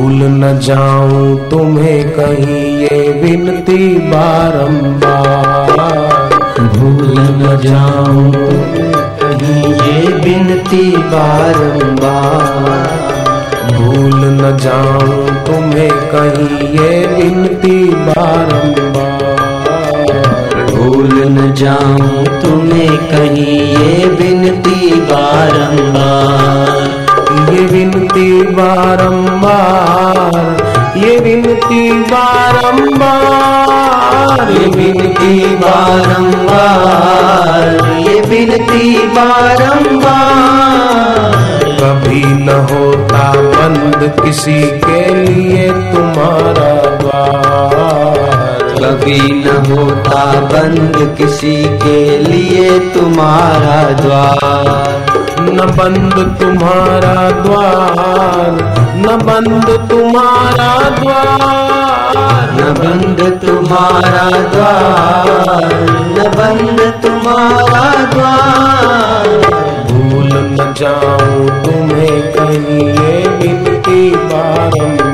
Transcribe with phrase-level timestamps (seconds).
[0.00, 5.70] भूल न जाऊँ तुम्हें कहीं ये विनती बारंबार।
[6.76, 8.32] भूल न जाऊँ
[9.20, 12.78] कहीं ये विनती बारंबार।
[13.72, 19.28] भूल न जाऊँ तुम्हें कहीं ये विनती बारंबार।
[20.72, 26.79] भूल न जाऊँ तुम्हें कहीं ये विनती बारंबार।
[27.70, 30.34] विनती बारंबार,
[30.96, 33.10] ये विनती बारंबार,
[34.52, 36.38] ये विनती बारंबार,
[38.00, 40.50] ये विनती बारंबार।
[41.80, 46.69] कभी न होता बंद किसी के लिए तुम्हारा
[49.00, 58.50] कभी न होता बंद किसी के लिए तुम्हारा द्वार। न बंद तुम्हारा द्वार
[58.96, 65.72] न बंद तुम्हारा द्वार। न बंद तुम्हारा द्वार
[66.08, 69.28] न बंद तुम्हारा द्वार।
[69.90, 75.09] भूल न जाऊँ तुम्हें कहीं ये विनती बारंबार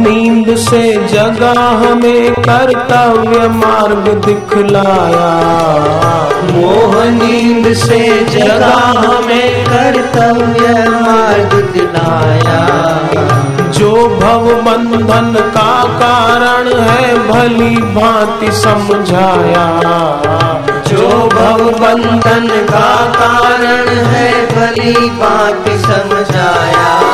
[0.00, 5.30] नींद से जगा हमें कर्तव्य मार्ग दिखलाया।
[6.52, 12.60] मोह नींद से जगा हमें कर्तव्य मार्ग दिलाया।
[13.70, 19.80] जो भव बंधन का कारण है, भली भांति समझाया।
[20.86, 27.09] जो भव बंधन का कारण है, भली बात समझाया।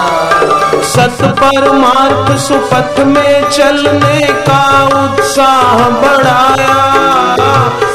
[0.82, 4.62] सत परमार्थ सुपथ में चलने का
[5.04, 6.74] उत्साह बढ़ाया।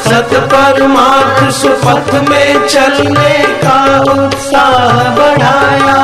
[0.06, 5.98] सत परमार्थ सुपथ में चलने का उत्साह बढ़ाया।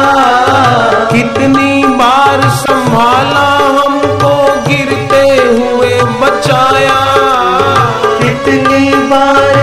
[1.13, 3.49] कितनी बार संभाला
[3.81, 4.35] हमको
[4.69, 7.01] गिरते हुए बचाया।
[8.23, 9.58] कितनी बार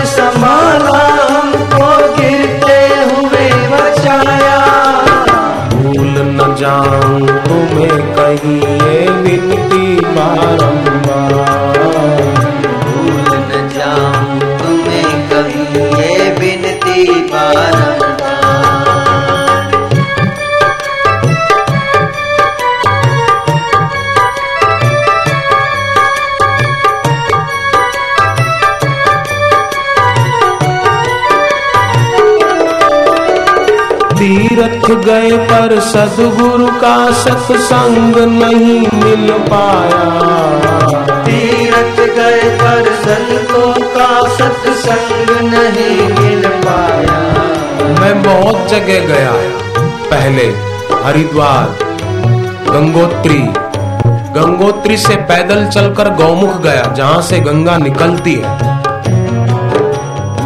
[34.26, 40.00] तीर्थ गए पर सदगुरु का सत्संग नहीं मिल पाया।
[41.26, 47.20] तीरथ गए पर संतों का सत्संग नहीं मिल पाया।
[48.00, 49.32] मैं बहुत जगह गया
[50.10, 50.48] पहले
[51.04, 51.78] हरिद्वार
[52.70, 53.40] गंगोत्री
[54.40, 58.58] गंगोत्री से पैदल चलकर गौमुख गया जहाँ से गंगा निकलती है।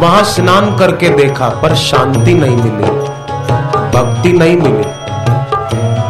[0.00, 3.09] वहाँ स्नान करके देखा पर शांति नहीं मिली।
[4.20, 4.82] भक्ति नहीं मिली।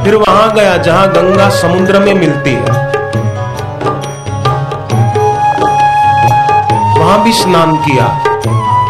[0.04, 2.72] फिर वहाँ गया जहाँ गंगा समुद्र में मिलती है।
[6.98, 8.06] वहाँ भी स्नान किया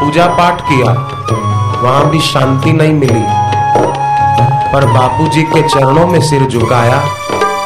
[0.00, 0.92] पूजा पाठ किया,
[1.82, 3.24] वहाँ भी शांति नहीं मिली।
[4.72, 7.00] पर बापूजी के चरणों में सिर झुकाया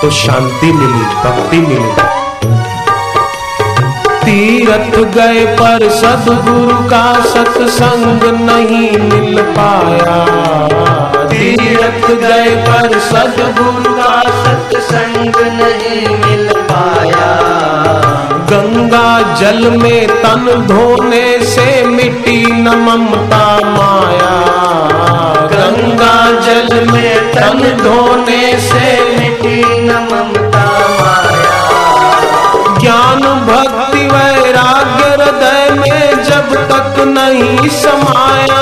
[0.00, 1.92] तो शांति मिली, भक्ति मिली।
[4.24, 14.10] तीरथ गए पर सदगुरु का सत्संग नहीं मिल पाया। तीरथ गए पर सदगुरु का
[14.42, 17.30] सत्संग नहीं मिल पाया।
[18.50, 24.34] गंगा जल में तन धोने से मिट्टी न ममता माया।
[25.54, 28.86] गंगा जल में तन धोने से
[29.16, 30.64] मिट्टी न ममता
[31.00, 31.58] माया।
[32.80, 38.53] ज्ञान भक्ति वैराग्य हृदय में जब तक नहीं समाया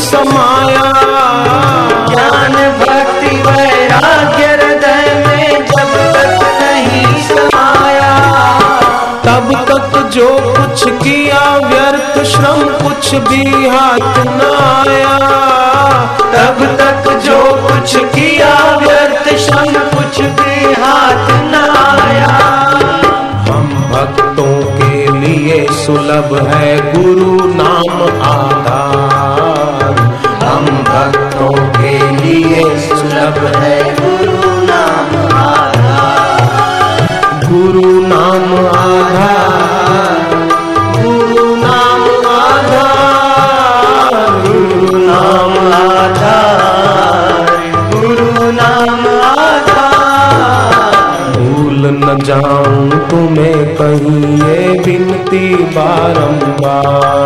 [0.00, 0.82] समाया।
[2.06, 8.16] ज्ञान, भक्ति, वैराग्य हृदय में जब तक नहीं समाया।
[9.24, 15.18] तब तक जो कुछ किया, व्यर्थ श्रम कुछ भी हाथ न आया।
[16.18, 22.36] तब तक जो कुछ किया, व्यर्थ श्रम कुछ भी हाथ न आया।
[23.52, 27.49] हम भक्तों के लिए सुलभ है गुरु
[37.50, 40.34] गुरु नाम आधार
[40.96, 44.14] गुरु नाम आधार
[44.44, 46.60] गुरु नाम आधार
[47.94, 50.94] गुरु नाम आधार
[51.38, 55.44] भूल न जाऊँ तुम्हें कहीं ये विनती
[55.76, 57.19] बारंबार।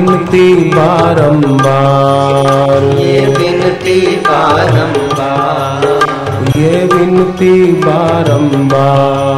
[0.00, 6.00] विनती बारंबार। ये बिनती बारंबार।
[6.56, 9.29] ये विनती बारंबार।